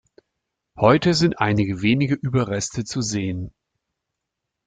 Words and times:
Heute 0.79 1.13
sind 1.13 1.39
einige 1.41 1.83
wenige 1.83 2.15
Überreste 2.15 2.83
zu 2.85 3.03
sehen. 3.03 3.53